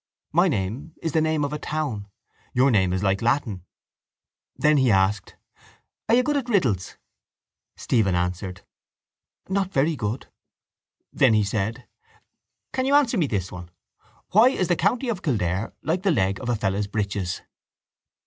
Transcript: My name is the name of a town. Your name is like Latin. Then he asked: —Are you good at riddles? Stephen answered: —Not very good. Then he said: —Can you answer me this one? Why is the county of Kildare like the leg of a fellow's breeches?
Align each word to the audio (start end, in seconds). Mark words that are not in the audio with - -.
My 0.31 0.47
name 0.47 0.95
is 1.03 1.11
the 1.11 1.21
name 1.21 1.45
of 1.45 1.53
a 1.53 1.59
town. 1.59 2.07
Your 2.55 2.71
name 2.71 2.91
is 2.91 3.03
like 3.03 3.21
Latin. 3.21 3.65
Then 4.55 4.77
he 4.77 4.89
asked: 4.89 5.35
—Are 6.09 6.15
you 6.15 6.23
good 6.23 6.37
at 6.37 6.49
riddles? 6.49 6.97
Stephen 7.77 8.15
answered: 8.15 8.61
—Not 9.47 9.71
very 9.71 9.95
good. 9.95 10.25
Then 11.13 11.35
he 11.35 11.43
said: 11.43 11.87
—Can 12.73 12.87
you 12.87 12.95
answer 12.95 13.19
me 13.19 13.27
this 13.27 13.51
one? 13.51 13.69
Why 14.31 14.49
is 14.49 14.69
the 14.69 14.75
county 14.75 15.07
of 15.07 15.21
Kildare 15.21 15.71
like 15.83 16.01
the 16.01 16.09
leg 16.09 16.39
of 16.39 16.49
a 16.49 16.55
fellow's 16.55 16.87
breeches? 16.87 17.43